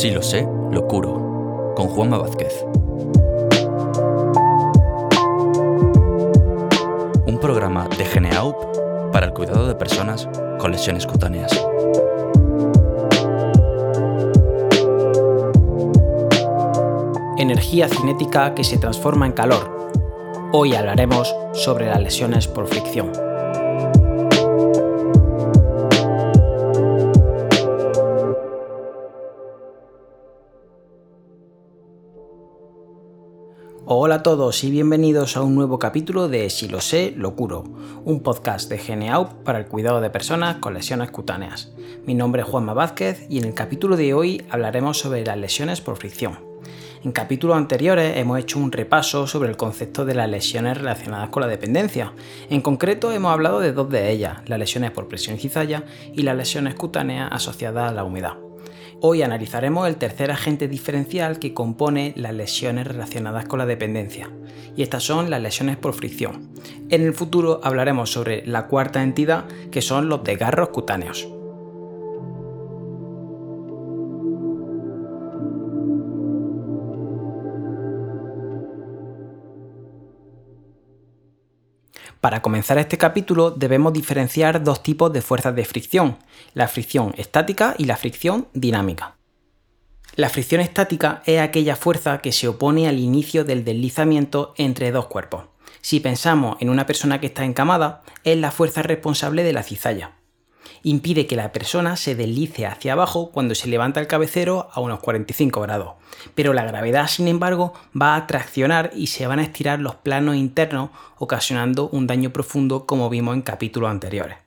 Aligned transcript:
Sí 0.00 0.10
lo 0.10 0.22
sé, 0.22 0.48
lo 0.70 0.88
curo, 0.88 1.74
con 1.76 1.88
Juanma 1.88 2.16
Vázquez. 2.16 2.64
Un 7.26 7.38
programa 7.38 7.86
de 7.86 8.06
Geneaup 8.06 9.12
para 9.12 9.26
el 9.26 9.34
cuidado 9.34 9.68
de 9.68 9.74
personas 9.74 10.26
con 10.58 10.72
lesiones 10.72 11.06
cutáneas. 11.06 11.52
Energía 17.36 17.86
cinética 17.90 18.54
que 18.54 18.64
se 18.64 18.78
transforma 18.78 19.26
en 19.26 19.32
calor. 19.32 19.90
Hoy 20.52 20.76
hablaremos 20.76 21.36
sobre 21.52 21.88
las 21.88 22.00
lesiones 22.00 22.48
por 22.48 22.68
fricción. 22.68 23.12
Hola 33.92 34.14
a 34.14 34.22
todos 34.22 34.62
y 34.62 34.70
bienvenidos 34.70 35.36
a 35.36 35.42
un 35.42 35.56
nuevo 35.56 35.80
capítulo 35.80 36.28
de 36.28 36.48
Si 36.48 36.68
lo 36.68 36.80
sé, 36.80 37.12
lo 37.16 37.34
curo, 37.34 37.64
un 38.04 38.22
podcast 38.22 38.70
de 38.70 38.78
Geneaup 38.78 39.42
para 39.42 39.58
el 39.58 39.66
cuidado 39.66 40.00
de 40.00 40.10
personas 40.10 40.58
con 40.58 40.74
lesiones 40.74 41.10
cutáneas. 41.10 41.72
Mi 42.06 42.14
nombre 42.14 42.42
es 42.42 42.48
Juanma 42.48 42.72
Vázquez 42.72 43.26
y 43.28 43.38
en 43.38 43.46
el 43.46 43.54
capítulo 43.54 43.96
de 43.96 44.14
hoy 44.14 44.46
hablaremos 44.48 45.00
sobre 45.00 45.26
las 45.26 45.36
lesiones 45.36 45.80
por 45.80 45.96
fricción. 45.96 46.38
En 47.02 47.10
capítulos 47.10 47.56
anteriores 47.56 48.16
hemos 48.16 48.38
hecho 48.38 48.60
un 48.60 48.70
repaso 48.70 49.26
sobre 49.26 49.48
el 49.48 49.56
concepto 49.56 50.04
de 50.04 50.14
las 50.14 50.30
lesiones 50.30 50.78
relacionadas 50.78 51.30
con 51.30 51.40
la 51.40 51.48
dependencia. 51.48 52.12
En 52.48 52.60
concreto 52.60 53.10
hemos 53.10 53.32
hablado 53.32 53.58
de 53.58 53.72
dos 53.72 53.90
de 53.90 54.12
ellas, 54.12 54.38
las 54.46 54.60
lesiones 54.60 54.92
por 54.92 55.08
presión 55.08 55.34
y 55.34 55.40
cizalla 55.40 55.82
y 56.14 56.22
las 56.22 56.36
lesiones 56.36 56.76
cutáneas 56.76 57.32
asociadas 57.32 57.90
a 57.90 57.94
la 57.94 58.04
humedad. 58.04 58.34
Hoy 59.02 59.22
analizaremos 59.22 59.88
el 59.88 59.96
tercer 59.96 60.30
agente 60.30 60.68
diferencial 60.68 61.38
que 61.38 61.54
compone 61.54 62.12
las 62.16 62.34
lesiones 62.34 62.86
relacionadas 62.86 63.46
con 63.46 63.58
la 63.58 63.64
dependencia, 63.64 64.30
y 64.76 64.82
estas 64.82 65.04
son 65.04 65.30
las 65.30 65.40
lesiones 65.40 65.78
por 65.78 65.94
fricción. 65.94 66.50
En 66.90 67.00
el 67.00 67.14
futuro 67.14 67.60
hablaremos 67.64 68.12
sobre 68.12 68.46
la 68.46 68.66
cuarta 68.66 69.02
entidad, 69.02 69.46
que 69.70 69.80
son 69.80 70.10
los 70.10 70.22
desgarros 70.22 70.68
cutáneos. 70.68 71.26
Para 82.20 82.42
comenzar 82.42 82.76
este 82.76 82.98
capítulo 82.98 83.50
debemos 83.50 83.94
diferenciar 83.94 84.62
dos 84.62 84.82
tipos 84.82 85.12
de 85.12 85.22
fuerzas 85.22 85.54
de 85.54 85.64
fricción, 85.64 86.18
la 86.52 86.68
fricción 86.68 87.14
estática 87.16 87.74
y 87.78 87.86
la 87.86 87.96
fricción 87.96 88.48
dinámica. 88.52 89.16
La 90.16 90.28
fricción 90.28 90.60
estática 90.60 91.22
es 91.24 91.40
aquella 91.40 91.76
fuerza 91.76 92.18
que 92.18 92.32
se 92.32 92.48
opone 92.48 92.88
al 92.88 92.98
inicio 92.98 93.44
del 93.44 93.64
deslizamiento 93.64 94.52
entre 94.58 94.92
dos 94.92 95.06
cuerpos. 95.06 95.44
Si 95.80 96.00
pensamos 96.00 96.56
en 96.60 96.68
una 96.68 96.84
persona 96.84 97.20
que 97.20 97.28
está 97.28 97.44
encamada, 97.44 98.02
es 98.22 98.36
la 98.36 98.50
fuerza 98.50 98.82
responsable 98.82 99.42
de 99.42 99.52
la 99.54 99.62
cizalla 99.62 100.19
impide 100.82 101.26
que 101.26 101.36
la 101.36 101.52
persona 101.52 101.96
se 101.96 102.14
deslice 102.14 102.66
hacia 102.66 102.92
abajo 102.92 103.30
cuando 103.30 103.54
se 103.54 103.68
levanta 103.68 104.00
el 104.00 104.06
cabecero 104.06 104.68
a 104.72 104.80
unos 104.80 105.00
45 105.00 105.60
grados. 105.60 105.92
Pero 106.34 106.52
la 106.52 106.64
gravedad, 106.64 107.08
sin 107.08 107.28
embargo, 107.28 107.72
va 108.00 108.16
a 108.16 108.26
traccionar 108.26 108.90
y 108.94 109.08
se 109.08 109.26
van 109.26 109.38
a 109.38 109.42
estirar 109.44 109.80
los 109.80 109.94
planos 109.94 110.36
internos, 110.36 110.90
ocasionando 111.18 111.88
un 111.88 112.06
daño 112.06 112.30
profundo 112.30 112.86
como 112.86 113.10
vimos 113.10 113.34
en 113.34 113.42
capítulos 113.42 113.90
anteriores. 113.90 114.38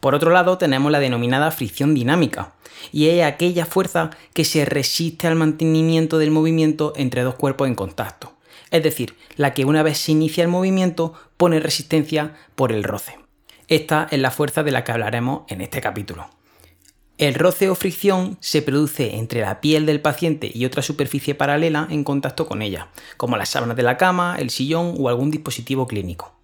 Por 0.00 0.14
otro 0.14 0.30
lado, 0.30 0.58
tenemos 0.58 0.92
la 0.92 1.00
denominada 1.00 1.50
fricción 1.50 1.94
dinámica, 1.94 2.52
y 2.92 3.08
es 3.08 3.24
aquella 3.24 3.66
fuerza 3.66 4.10
que 4.32 4.44
se 4.44 4.64
resiste 4.64 5.26
al 5.26 5.34
mantenimiento 5.34 6.18
del 6.18 6.30
movimiento 6.30 6.92
entre 6.96 7.22
dos 7.22 7.34
cuerpos 7.34 7.66
en 7.68 7.74
contacto, 7.74 8.32
es 8.70 8.82
decir, 8.82 9.16
la 9.36 9.54
que 9.54 9.64
una 9.64 9.82
vez 9.82 9.98
se 9.98 10.12
inicia 10.12 10.42
el 10.42 10.48
movimiento 10.48 11.14
pone 11.36 11.60
resistencia 11.60 12.34
por 12.54 12.72
el 12.72 12.84
roce. 12.84 13.27
Esta 13.68 14.08
es 14.10 14.18
la 14.18 14.30
fuerza 14.30 14.62
de 14.62 14.70
la 14.70 14.82
que 14.82 14.92
hablaremos 14.92 15.42
en 15.48 15.60
este 15.60 15.82
capítulo. 15.82 16.30
El 17.18 17.34
roce 17.34 17.68
o 17.68 17.74
fricción 17.74 18.38
se 18.40 18.62
produce 18.62 19.16
entre 19.16 19.42
la 19.42 19.60
piel 19.60 19.84
del 19.84 20.00
paciente 20.00 20.50
y 20.54 20.64
otra 20.64 20.80
superficie 20.80 21.34
paralela 21.34 21.86
en 21.90 22.02
contacto 22.02 22.46
con 22.46 22.62
ella, 22.62 22.88
como 23.18 23.36
las 23.36 23.50
sábanas 23.50 23.76
de 23.76 23.82
la 23.82 23.98
cama, 23.98 24.36
el 24.38 24.48
sillón 24.48 24.94
o 24.98 25.10
algún 25.10 25.30
dispositivo 25.30 25.86
clínico. 25.86 26.34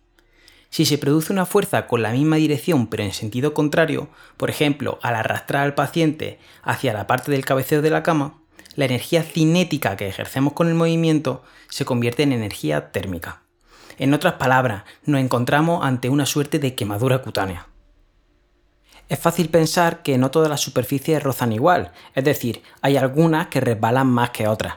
Si 0.68 0.84
se 0.84 0.98
produce 0.98 1.32
una 1.32 1.46
fuerza 1.46 1.86
con 1.86 2.02
la 2.02 2.12
misma 2.12 2.36
dirección 2.36 2.88
pero 2.88 3.04
en 3.04 3.12
sentido 3.12 3.54
contrario, 3.54 4.08
por 4.36 4.50
ejemplo, 4.50 4.98
al 5.00 5.14
arrastrar 5.14 5.62
al 5.62 5.74
paciente 5.74 6.38
hacia 6.62 6.92
la 6.92 7.06
parte 7.06 7.32
del 7.32 7.46
cabeceo 7.46 7.80
de 7.80 7.88
la 7.88 8.02
cama, 8.02 8.38
la 8.76 8.84
energía 8.84 9.22
cinética 9.22 9.96
que 9.96 10.08
ejercemos 10.08 10.52
con 10.52 10.68
el 10.68 10.74
movimiento 10.74 11.42
se 11.70 11.86
convierte 11.86 12.24
en 12.24 12.32
energía 12.32 12.92
térmica. 12.92 13.43
En 13.98 14.14
otras 14.14 14.34
palabras, 14.34 14.84
nos 15.04 15.20
encontramos 15.20 15.84
ante 15.84 16.08
una 16.08 16.26
suerte 16.26 16.58
de 16.58 16.74
quemadura 16.74 17.22
cutánea. 17.22 17.68
Es 19.08 19.18
fácil 19.18 19.50
pensar 19.50 20.02
que 20.02 20.18
no 20.18 20.30
todas 20.30 20.48
las 20.48 20.60
superficies 20.60 21.22
rozan 21.22 21.52
igual, 21.52 21.92
es 22.14 22.24
decir, 22.24 22.62
hay 22.80 22.96
algunas 22.96 23.48
que 23.48 23.60
resbalan 23.60 24.06
más 24.06 24.30
que 24.30 24.48
otras. 24.48 24.76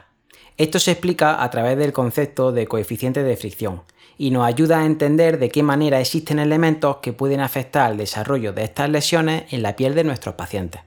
Esto 0.58 0.78
se 0.78 0.92
explica 0.92 1.42
a 1.42 1.50
través 1.50 1.78
del 1.78 1.92
concepto 1.92 2.52
de 2.52 2.66
coeficiente 2.66 3.22
de 3.22 3.36
fricción 3.36 3.82
y 4.18 4.30
nos 4.30 4.44
ayuda 4.44 4.80
a 4.80 4.84
entender 4.84 5.38
de 5.38 5.48
qué 5.48 5.62
manera 5.62 6.00
existen 6.00 6.40
elementos 6.40 6.96
que 6.96 7.12
pueden 7.12 7.40
afectar 7.40 7.86
al 7.86 7.96
desarrollo 7.96 8.52
de 8.52 8.64
estas 8.64 8.90
lesiones 8.90 9.44
en 9.52 9.62
la 9.62 9.76
piel 9.76 9.94
de 9.94 10.04
nuestros 10.04 10.34
pacientes. 10.34 10.82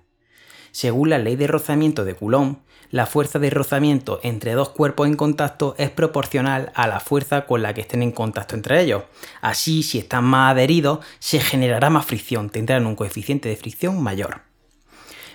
Según 0.71 1.09
la 1.09 1.17
ley 1.17 1.35
de 1.35 1.47
rozamiento 1.47 2.05
de 2.05 2.15
Coulomb, 2.15 2.57
la 2.91 3.05
fuerza 3.05 3.39
de 3.39 3.49
rozamiento 3.49 4.19
entre 4.21 4.51
dos 4.51 4.69
cuerpos 4.69 5.07
en 5.07 5.15
contacto 5.15 5.75
es 5.77 5.89
proporcional 5.89 6.71
a 6.75 6.87
la 6.87 6.99
fuerza 6.99 7.45
con 7.45 7.61
la 7.61 7.73
que 7.73 7.81
estén 7.81 8.03
en 8.03 8.11
contacto 8.11 8.55
entre 8.55 8.81
ellos. 8.81 9.03
Así, 9.41 9.81
si 9.81 9.97
están 9.97 10.25
más 10.25 10.51
adheridos, 10.51 10.99
se 11.19 11.39
generará 11.39 11.89
más 11.89 12.05
fricción, 12.05 12.49
tendrán 12.49 12.85
un 12.85 12.95
coeficiente 12.95 13.47
de 13.47 13.55
fricción 13.55 14.01
mayor. 14.03 14.41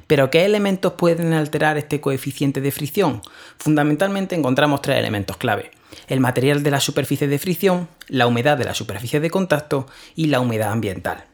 ¿Pero 0.06 0.30
qué 0.30 0.44
elementos 0.44 0.92
pueden 0.92 1.32
alterar 1.32 1.78
este 1.78 2.00
coeficiente 2.00 2.60
de 2.60 2.70
fricción? 2.70 3.22
Fundamentalmente 3.58 4.36
encontramos 4.36 4.82
tres 4.82 4.98
elementos 4.98 5.36
clave. 5.36 5.70
El 6.08 6.20
material 6.20 6.62
de 6.62 6.70
la 6.70 6.80
superficie 6.80 7.26
de 7.26 7.38
fricción, 7.38 7.88
la 8.08 8.26
humedad 8.26 8.56
de 8.56 8.64
la 8.64 8.74
superficie 8.74 9.18
de 9.18 9.30
contacto 9.30 9.86
y 10.14 10.26
la 10.26 10.40
humedad 10.40 10.70
ambiental. 10.70 11.24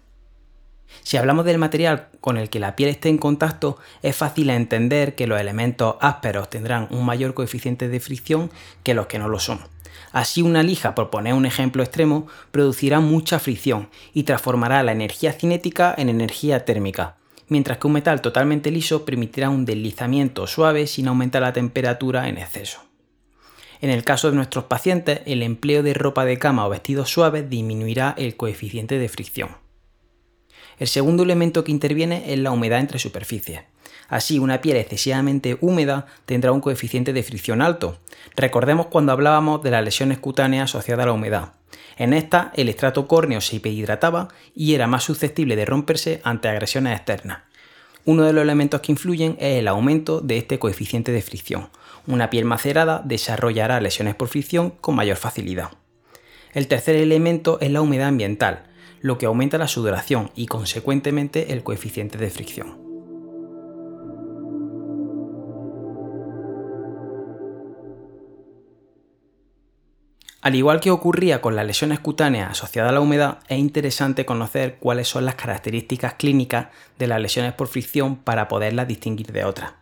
Si 1.03 1.17
hablamos 1.17 1.45
del 1.45 1.59
material 1.59 2.09
con 2.21 2.37
el 2.37 2.49
que 2.51 2.61
la 2.61 2.77
piel 2.77 2.91
esté 2.91 3.09
en 3.09 3.19
contacto, 3.19 3.79
es 4.03 4.15
fácil 4.15 4.51
entender 4.51 5.15
que 5.15 5.27
los 5.27 5.41
elementos 5.41 5.97
ásperos 6.01 6.51
tendrán 6.51 6.87
un 6.91 7.05
mayor 7.05 7.35
coeficiente 7.35 7.89
de 7.89 8.01
fricción 8.01 8.51
que 8.83 8.95
los 8.95 9.07
que 9.07 9.19
no 9.19 9.29
lo 9.29 9.39
son. 9.39 9.61
Así 10.13 10.43
una 10.43 10.63
lija, 10.63 10.95
por 10.95 11.11
poner 11.11 11.35
un 11.35 11.47
ejemplo 11.47 11.83
extremo, 11.83 12.27
producirá 12.51 13.01
mucha 13.01 13.39
fricción 13.39 13.89
y 14.13 14.25
transformará 14.25 14.83
la 14.83 14.93
energía 14.93 15.33
cinética 15.33 15.95
en 15.97 16.09
energía 16.09 16.65
térmica, 16.65 17.17
mientras 17.49 17.79
que 17.79 17.87
un 17.87 17.95
metal 17.95 18.21
totalmente 18.21 18.71
liso 18.71 19.05
permitirá 19.05 19.49
un 19.49 19.65
deslizamiento 19.65 20.47
suave 20.47 20.87
sin 20.87 21.09
aumentar 21.09 21.43
la 21.43 21.53
temperatura 21.53 22.29
en 22.29 22.39
exceso. 22.39 22.81
En 23.81 23.91
el 23.91 24.05
caso 24.05 24.31
de 24.31 24.37
nuestros 24.37 24.65
pacientes, 24.65 25.23
el 25.27 25.43
empleo 25.43 25.83
de 25.83 25.95
ropa 25.95 26.25
de 26.25 26.39
cama 26.39 26.67
o 26.67 26.71
vestidos 26.71 27.11
suaves 27.11 27.51
disminuirá 27.51 28.15
el 28.17 28.37
coeficiente 28.37 28.99
de 28.99 29.09
fricción. 29.09 29.62
El 30.79 30.89
segundo 30.89 31.23
elemento 31.23 31.65
que 31.65 31.73
interviene 31.73 32.33
es 32.33 32.39
la 32.39 32.51
humedad 32.51 32.81
entre 32.81 32.99
superficies. 32.99 33.63
Así, 34.09 34.39
una 34.39 34.61
piel 34.61 34.77
excesivamente 34.77 35.57
húmeda 35.61 36.07
tendrá 36.27 36.53
un 36.53 36.61
coeficiente 36.61 37.13
de 37.13 37.23
fricción 37.23 37.63
alto. 37.63 37.99
Recordemos 38.37 38.87
cuando 38.87 39.13
hablábamos 39.13 39.63
de 39.63 39.71
las 39.71 39.85
lesiones 39.85 40.19
cutáneas 40.19 40.65
asociadas 40.65 41.05
a 41.05 41.07
la 41.07 41.13
humedad. 41.13 41.53
En 41.97 42.13
esta, 42.13 42.53
el 42.55 42.69
estrato 42.69 43.07
córneo 43.07 43.41
se 43.41 43.57
hiperdrataba 43.57 44.29
y 44.55 44.75
era 44.75 44.87
más 44.87 45.05
susceptible 45.05 45.57
de 45.57 45.65
romperse 45.65 46.21
ante 46.25 46.49
agresiones 46.49 46.97
externas. 46.97 47.39
Uno 48.05 48.25
de 48.25 48.33
los 48.33 48.43
elementos 48.43 48.81
que 48.81 48.93
influyen 48.93 49.37
es 49.39 49.59
el 49.59 49.69
aumento 49.69 50.21
de 50.21 50.39
este 50.39 50.59
coeficiente 50.59 51.13
de 51.13 51.23
fricción. 51.23 51.69
Una 52.07 52.31
piel 52.31 52.45
macerada 52.45 53.01
desarrollará 53.05 53.81
lesiones 53.81 54.15
por 54.15 54.29
fricción 54.29 54.71
con 54.81 54.97
mayor 54.97 55.17
facilidad. 55.17 55.71
El 56.53 56.67
tercer 56.67 56.97
elemento 56.97 57.59
es 57.61 57.71
la 57.71 57.81
humedad 57.81 58.09
ambiental 58.09 58.65
lo 59.03 59.19
que 59.19 59.27
aumenta 59.27 59.59
la 59.59 59.69
sudoración 59.69 60.31
y 60.35 60.47
consecuentemente 60.47 61.53
el 61.53 61.63
coeficiente 61.63 62.19
de 62.19 62.31
fricción. 62.31 62.81
Al 70.41 70.57
igual 70.57 70.81
que 70.81 70.91
ocurría 70.91 71.41
con 71.41 71.55
las 71.55 71.65
lesiones 71.65 72.01
cutáneas 72.01 72.51
asociadas 72.51 72.91
a 72.91 72.95
la 72.95 73.01
humedad, 73.01 73.39
es 73.47 73.59
interesante 73.59 74.27
conocer 74.27 74.79
cuáles 74.81 75.07
son 75.07 75.25
las 75.25 75.37
características 75.37 76.15
clínicas 76.15 76.67
de 76.99 77.07
las 77.07 77.21
lesiones 77.21 77.53
por 77.53 77.69
fricción 77.69 78.17
para 78.17 78.49
poderlas 78.49 78.89
distinguir 78.89 79.31
de 79.31 79.45
otras. 79.45 79.75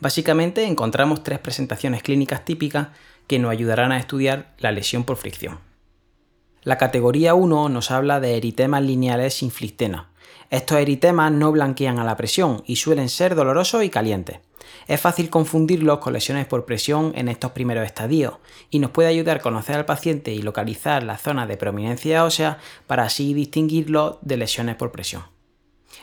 Básicamente 0.00 0.64
encontramos 0.64 1.22
tres 1.22 1.38
presentaciones 1.38 2.02
clínicas 2.02 2.46
típicas 2.46 2.88
que 3.26 3.38
nos 3.38 3.50
ayudarán 3.50 3.92
a 3.92 3.98
estudiar 3.98 4.54
la 4.58 4.72
lesión 4.72 5.04
por 5.04 5.18
fricción. 5.18 5.65
La 6.66 6.78
categoría 6.78 7.34
1 7.34 7.68
nos 7.68 7.92
habla 7.92 8.18
de 8.18 8.36
eritemas 8.36 8.82
lineales 8.82 9.34
sin 9.34 9.52
flictena. 9.52 10.08
Estos 10.50 10.78
eritemas 10.78 11.30
no 11.30 11.52
blanquean 11.52 12.00
a 12.00 12.04
la 12.04 12.16
presión 12.16 12.64
y 12.66 12.74
suelen 12.74 13.08
ser 13.08 13.36
dolorosos 13.36 13.84
y 13.84 13.88
calientes. 13.88 14.40
Es 14.88 15.00
fácil 15.00 15.30
confundirlos 15.30 15.98
con 15.98 16.12
lesiones 16.12 16.44
por 16.46 16.64
presión 16.64 17.12
en 17.14 17.28
estos 17.28 17.52
primeros 17.52 17.86
estadios 17.86 18.38
y 18.68 18.80
nos 18.80 18.90
puede 18.90 19.08
ayudar 19.08 19.36
a 19.36 19.42
conocer 19.42 19.76
al 19.76 19.84
paciente 19.84 20.32
y 20.32 20.42
localizar 20.42 21.04
la 21.04 21.18
zona 21.18 21.46
de 21.46 21.56
prominencia 21.56 22.24
ósea 22.24 22.58
para 22.88 23.04
así 23.04 23.32
distinguirlos 23.32 24.16
de 24.22 24.36
lesiones 24.36 24.74
por 24.74 24.90
presión. 24.90 25.35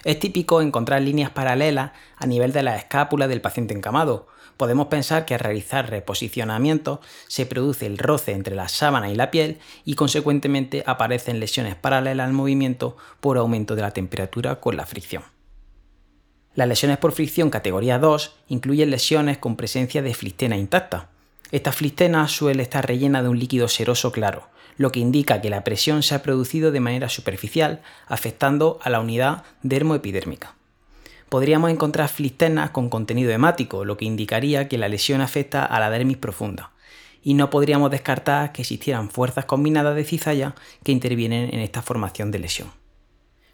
Es 0.03 0.19
típico 0.19 0.61
encontrar 0.61 1.01
líneas 1.01 1.31
paralelas 1.31 1.91
a 2.17 2.25
nivel 2.25 2.51
de 2.51 2.63
la 2.63 2.75
escápula 2.75 3.27
del 3.27 3.41
paciente 3.41 3.73
encamado. 3.73 4.27
Podemos 4.57 4.87
pensar 4.87 5.25
que 5.25 5.33
al 5.33 5.39
realizar 5.39 5.89
reposicionamiento 5.89 7.01
se 7.27 7.45
produce 7.45 7.85
el 7.85 7.97
roce 7.97 8.33
entre 8.33 8.55
la 8.55 8.67
sábana 8.67 9.09
y 9.09 9.15
la 9.15 9.31
piel 9.31 9.59
y 9.83 9.95
consecuentemente 9.95 10.83
aparecen 10.85 11.39
lesiones 11.39 11.75
paralelas 11.75 12.27
al 12.27 12.33
movimiento 12.33 12.97
por 13.19 13.37
aumento 13.37 13.75
de 13.75 13.81
la 13.81 13.91
temperatura 13.91 14.59
con 14.59 14.77
la 14.77 14.85
fricción. 14.85 15.23
Las 16.55 16.67
lesiones 16.67 16.99
por 16.99 17.13
fricción 17.13 17.49
categoría 17.49 17.97
2 17.97 18.35
incluyen 18.49 18.91
lesiones 18.91 19.39
con 19.39 19.55
presencia 19.55 20.03
de 20.03 20.13
flistena 20.13 20.55
intacta. 20.55 21.09
Esta 21.53 21.71
flistena 21.71 22.27
suele 22.27 22.63
estar 22.63 22.87
rellena 22.87 23.21
de 23.21 23.29
un 23.29 23.37
líquido 23.37 23.67
seroso 23.67 24.11
claro, 24.11 24.49
lo 24.75 24.91
que 24.91 24.99
indica 24.99 25.39
que 25.39 25.51
la 25.51 25.63
presión 25.63 26.01
se 26.01 26.15
ha 26.15 26.23
producido 26.23 26.71
de 26.71 26.79
manera 26.79 27.09
superficial, 27.09 27.83
afectando 28.07 28.79
a 28.81 28.89
la 28.89 28.99
unidad 28.99 29.43
dermoepidérmica. 29.61 30.55
Podríamos 31.29 31.69
encontrar 31.69 32.09
flistenas 32.09 32.71
con 32.71 32.89
contenido 32.89 33.29
hemático, 33.29 33.85
lo 33.85 33.97
que 33.97 34.05
indicaría 34.05 34.67
que 34.67 34.79
la 34.79 34.89
lesión 34.89 35.21
afecta 35.21 35.63
a 35.63 35.79
la 35.79 35.91
dermis 35.91 36.17
profunda, 36.17 36.71
y 37.21 37.35
no 37.35 37.51
podríamos 37.51 37.91
descartar 37.91 38.51
que 38.51 38.63
existieran 38.63 39.11
fuerzas 39.11 39.45
combinadas 39.45 39.95
de 39.95 40.05
cizalla 40.05 40.55
que 40.83 40.91
intervienen 40.91 41.53
en 41.53 41.59
esta 41.59 41.83
formación 41.83 42.31
de 42.31 42.39
lesión. 42.39 42.71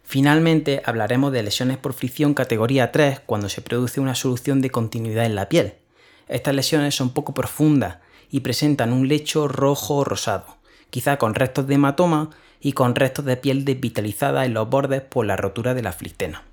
Finalmente 0.04 0.80
hablaremos 0.86 1.32
de 1.32 1.42
lesiones 1.42 1.76
por 1.76 1.92
fricción 1.92 2.32
categoría 2.32 2.92
3 2.92 3.20
cuando 3.26 3.50
se 3.50 3.60
produce 3.60 4.00
una 4.00 4.14
solución 4.14 4.62
de 4.62 4.70
continuidad 4.70 5.26
en 5.26 5.34
la 5.34 5.50
piel. 5.50 5.79
Estas 6.30 6.54
lesiones 6.54 6.94
son 6.94 7.10
poco 7.10 7.34
profundas 7.34 7.98
y 8.30 8.40
presentan 8.40 8.92
un 8.92 9.08
lecho 9.08 9.48
rojo 9.48 9.96
o 9.96 10.04
rosado, 10.04 10.58
quizá 10.88 11.16
con 11.16 11.34
restos 11.34 11.66
de 11.66 11.74
hematoma 11.74 12.30
y 12.60 12.72
con 12.72 12.94
restos 12.94 13.24
de 13.24 13.36
piel 13.36 13.64
desvitalizada 13.64 14.44
en 14.44 14.54
los 14.54 14.70
bordes 14.70 15.02
por 15.02 15.26
la 15.26 15.36
rotura 15.36 15.74
de 15.74 15.82
la 15.82 15.92
flistena. 15.92 16.44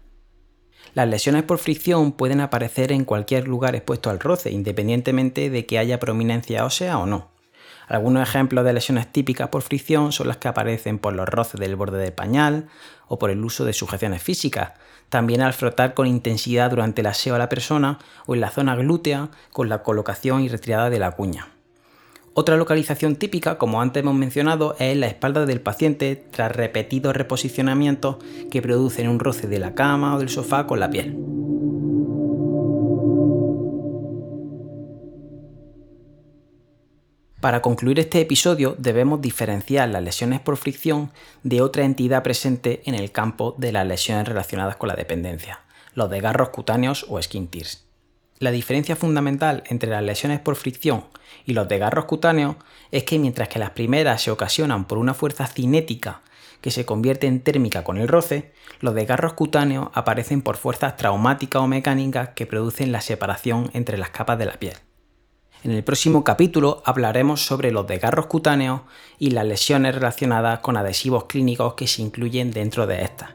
Las 0.96 1.08
lesiones 1.08 1.44
por 1.44 1.60
fricción 1.60 2.12
pueden 2.12 2.42
aparecer 2.42 2.92
en 2.92 3.06
cualquier 3.06 3.48
lugar 3.48 3.76
expuesto 3.76 4.10
al 4.10 4.20
roce, 4.20 4.50
independientemente 4.50 5.52
de 5.52 5.68
que 5.68 5.78
haya 5.78 6.00
prominencia 6.00 6.66
ósea 6.66 6.98
o 6.98 7.06
no. 7.06 7.37
Algunos 7.88 8.28
ejemplos 8.28 8.66
de 8.66 8.74
lesiones 8.74 9.08
típicas 9.08 9.48
por 9.48 9.62
fricción 9.62 10.12
son 10.12 10.28
las 10.28 10.38
que 10.38 10.50
aparecen 10.50 11.00
por 11.00 11.14
los 11.14 11.28
roces 11.28 11.60
del 11.60 11.78
borde 11.78 11.98
del 11.98 12.12
pañal 12.12 12.68
o 13.08 13.18
por 13.18 13.30
el 13.30 13.44
uso 13.44 13.64
de 13.64 13.72
sujeciones 13.72 14.22
físicas, 14.22 14.74
también 15.08 15.42
al 15.42 15.54
frotar 15.54 15.94
con 15.94 16.06
intensidad 16.06 16.70
durante 16.70 17.00
el 17.00 17.08
aseo 17.08 17.36
a 17.36 17.40
la 17.40 17.48
persona 17.48 18.00
o 18.26 18.36
en 18.36 18.42
la 18.42 18.50
zona 18.50 18.76
glútea 18.76 19.30
con 19.54 19.70
la 19.70 19.84
colocación 19.84 20.42
y 20.42 20.50
retirada 20.50 20.90
de 20.90 21.00
la 21.00 21.12
cuña. 21.12 21.48
Otra 22.34 22.58
localización 22.58 23.16
típica, 23.16 23.58
como 23.58 23.82
antes 23.82 24.04
hemos 24.04 24.16
mencionado, 24.16 24.76
es 24.78 24.96
la 24.96 25.08
espalda 25.08 25.46
del 25.46 25.62
paciente 25.62 26.16
tras 26.30 26.56
repetidos 26.56 27.16
reposicionamientos 27.16 28.18
que 28.52 28.62
producen 28.62 29.08
un 29.08 29.20
roce 29.20 29.48
de 29.48 29.60
la 29.60 29.74
cama 29.74 30.16
o 30.16 30.20
del 30.20 30.30
sofá 30.30 30.68
con 30.68 30.80
la 30.80 30.90
piel. 30.90 31.18
Para 37.40 37.62
concluir 37.62 38.00
este 38.00 38.20
episodio 38.20 38.76
debemos 38.80 39.22
diferenciar 39.22 39.90
las 39.90 40.02
lesiones 40.02 40.40
por 40.40 40.58
fricción 40.58 41.12
de 41.44 41.62
otra 41.62 41.86
entidad 41.86 42.24
presente 42.24 42.82
en 42.86 42.96
el 42.96 43.12
campo 43.12 43.54
de 43.60 43.72
las 43.72 43.86
lesiones 43.86 44.28
relacionadas 44.28 44.76
con 44.76 44.90
la 44.90 44.96
dependencia, 44.96 45.60
los 45.94 46.10
desgarros 46.10 46.50
cutáneos 46.50 47.06
o 47.08 47.22
skin 47.22 47.48
tears. 47.48 47.86
La 48.40 48.50
diferencia 48.50 48.96
fundamental 48.96 49.64
entre 49.68 49.92
las 49.92 50.02
lesiones 50.02 50.40
por 50.40 50.56
fricción 50.56 51.06
y 51.46 51.54
los 51.54 51.68
desgarros 51.68 52.06
cutáneos 52.06 52.56
es 52.90 53.04
que 53.04 53.20
mientras 53.20 53.50
que 53.50 53.60
las 53.60 53.70
primeras 53.70 54.24
se 54.24 54.32
ocasionan 54.32 54.86
por 54.86 54.98
una 54.98 55.14
fuerza 55.14 55.46
cinética 55.46 56.22
que 56.62 56.72
se 56.72 56.86
convierte 56.86 57.28
en 57.28 57.42
térmica 57.42 57.84
con 57.84 58.00
el 58.00 58.08
roce, 58.08 58.52
los 58.80 58.96
desgarros 58.96 59.34
cutáneos 59.34 59.90
aparecen 59.94 60.42
por 60.42 60.58
fuerzas 60.58 60.98
traumáticas 60.98 61.62
o 61.62 61.68
mecánicas 61.68 62.30
que 62.30 62.48
producen 62.48 62.92
la 62.92 63.02
separación 63.02 63.70
entre 63.74 64.00
las 64.00 64.10
capas 64.10 64.40
de 64.40 64.46
la 64.46 64.54
piel. 64.54 64.74
En 65.64 65.72
el 65.72 65.84
próximo 65.84 66.24
capítulo 66.24 66.82
hablaremos 66.86 67.46
sobre 67.46 67.72
los 67.72 67.88
desgarros 67.88 68.28
cutáneos 68.28 68.82
y 69.18 69.32
las 69.32 69.46
lesiones 69.46 69.96
relacionadas 69.96 70.60
con 70.60 70.78
adhesivos 70.78 71.26
clínicos 71.26 71.74
que 71.74 71.88
se 71.88 72.04
incluyen 72.04 72.52
dentro 72.52 72.86
de 72.86 73.04
estas. 73.04 73.32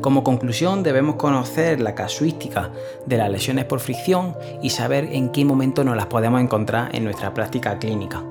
Como 0.00 0.22
conclusión 0.22 0.82
debemos 0.82 1.16
conocer 1.16 1.80
la 1.80 1.94
casuística 1.94 2.70
de 3.06 3.16
las 3.16 3.30
lesiones 3.30 3.64
por 3.64 3.80
fricción 3.80 4.36
y 4.62 4.70
saber 4.70 5.08
en 5.12 5.30
qué 5.30 5.44
momento 5.44 5.82
nos 5.84 5.96
las 5.96 6.06
podemos 6.06 6.40
encontrar 6.40 6.94
en 6.94 7.04
nuestra 7.04 7.34
práctica 7.34 7.78
clínica. 7.78 8.22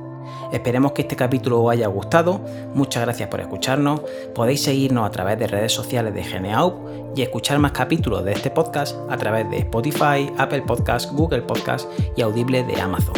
Esperemos 0.52 0.94
que 0.94 1.04
este 1.04 1.16
capítulo 1.16 1.64
os 1.64 1.72
haya 1.72 1.88
gustado. 1.88 2.42
Muchas 2.74 3.04
gracias 3.04 3.30
por 3.30 3.40
escucharnos. 3.40 4.02
Podéis 4.34 4.64
seguirnos 4.64 5.06
a 5.06 5.12
través 5.12 5.38
de 5.40 5.48
redes 5.48 5.74
sociales 5.74 6.14
de 6.14 6.24
Geneaup 6.24 7.16
y 7.16 7.22
escuchar 7.22 7.60
más 7.60 7.72
capítulos 7.72 8.24
de 8.24 8.34
este 8.34 8.50
podcast 8.50 8.96
a 9.10 9.18
través 9.18 9.50
de 9.50 9.60
Spotify, 9.60 10.32
Apple 10.38 10.62
Podcasts, 10.62 11.12
Google 11.12 11.42
Podcasts 11.42 11.88
y 12.16 12.22
Audible 12.22 12.64
de 12.64 12.80
Amazon. 12.80 13.16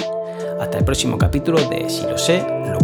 Hasta 0.59 0.77
el 0.77 0.85
próximo 0.85 1.17
capítulo 1.17 1.57
de 1.69 1.89
Si 1.89 2.05
lo 2.05 2.17
sé, 2.17 2.45
lo 2.71 2.79